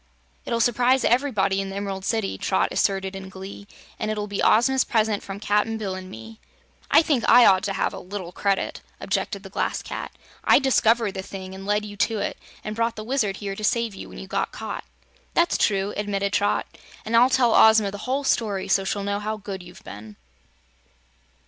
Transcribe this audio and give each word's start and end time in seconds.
"It'll 0.45 0.59
s'prise 0.59 1.05
ev'rybody 1.05 1.61
in 1.61 1.69
the 1.69 1.75
Em'rald 1.75 2.03
City," 2.05 2.35
Trot 2.35 2.69
asserted 2.71 3.15
in 3.15 3.29
glee, 3.29 3.67
"and 3.99 4.09
it'll 4.09 4.25
be 4.25 4.41
Ozma's 4.43 4.83
present 4.83 5.21
from 5.21 5.39
Cap'n 5.39 5.77
Bill 5.77 5.93
and 5.93 6.09
me." 6.09 6.39
"I 6.89 7.03
think 7.03 7.23
I 7.29 7.45
ought 7.45 7.61
to 7.65 7.73
have 7.73 7.93
a 7.93 7.99
little 7.99 8.31
credit," 8.31 8.81
objected 8.99 9.43
the 9.43 9.51
Glass 9.51 9.83
Cat. 9.83 10.11
"I 10.43 10.57
discovered 10.57 11.11
the 11.11 11.21
thing, 11.21 11.53
and 11.53 11.67
led 11.67 11.85
you 11.85 11.95
to 11.97 12.17
it, 12.17 12.39
and 12.63 12.75
brought 12.75 12.95
the 12.95 13.03
Wizard 13.03 13.37
here 13.37 13.55
to 13.55 13.63
save 13.63 13.93
you 13.93 14.09
when 14.09 14.17
you 14.17 14.25
got 14.25 14.51
caught." 14.51 14.85
"That's 15.35 15.55
true," 15.55 15.93
admitted 15.95 16.33
Trot, 16.33 16.65
"and 17.05 17.15
I'll 17.15 17.29
tell 17.29 17.53
Ozma 17.53 17.91
the 17.91 17.99
whole 18.09 18.23
story, 18.23 18.67
so 18.67 18.83
she'll 18.83 19.03
know 19.03 19.19
how 19.19 19.37
good 19.37 19.61
you've 19.61 19.83
been." 19.83 20.15